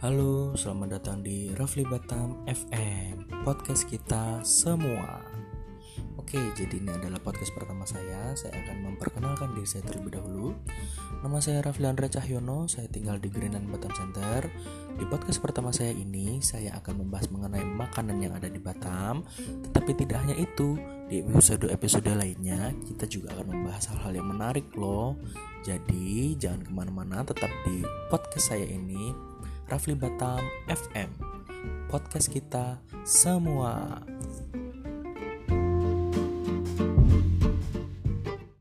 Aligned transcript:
Halo, 0.00 0.56
selamat 0.56 0.96
datang 0.96 1.20
di 1.20 1.52
Rafli 1.52 1.84
Batam 1.84 2.40
FM 2.48 3.44
Podcast 3.44 3.84
kita 3.84 4.40
semua. 4.40 5.20
Oke, 6.16 6.40
jadi 6.56 6.80
ini 6.80 6.88
adalah 6.88 7.20
podcast 7.20 7.52
pertama 7.52 7.84
saya. 7.84 8.32
Saya 8.32 8.64
akan 8.64 8.80
memperkenalkan 8.80 9.52
diri 9.52 9.68
saya 9.68 9.84
terlebih 9.84 10.16
dahulu. 10.16 10.56
Nama 11.20 11.36
saya 11.44 11.60
Rafli 11.60 11.84
Andre 11.84 12.08
Cahyono 12.08 12.64
Saya 12.64 12.88
tinggal 12.88 13.20
di 13.20 13.28
Greenland 13.28 13.68
Batam 13.68 13.92
Center. 13.92 14.48
Di 14.96 15.04
podcast 15.04 15.36
pertama 15.36 15.68
saya 15.68 15.92
ini 15.92 16.40
Saya 16.40 16.80
akan 16.80 17.04
membahas 17.04 17.28
mengenai 17.28 17.68
makanan 17.68 18.24
yang 18.24 18.32
ada 18.32 18.48
di 18.48 18.56
Batam. 18.56 19.20
Tetapi 19.68 20.00
tidak 20.00 20.24
hanya 20.24 20.36
itu 20.40 20.80
Di 21.12 21.20
episode-episode 21.20 22.08
lainnya 22.16 22.72
Kita 22.88 23.04
juga 23.04 23.36
akan 23.36 23.52
membahas 23.52 23.92
hal-hal 23.92 24.16
yang 24.16 24.32
menarik 24.32 24.64
loh. 24.80 25.20
Jadi 25.60 26.40
jangan 26.40 26.64
ke 26.64 26.72
mana-mana 26.72 27.20
Tetap 27.20 27.52
di 27.68 27.84
podcast 28.08 28.56
saya 28.56 28.64
ini 28.64 29.29
Rafli 29.70 29.94
Batam 29.94 30.42
FM 30.66 31.10
Podcast 31.86 32.26
kita 32.26 32.82
semua 33.06 34.02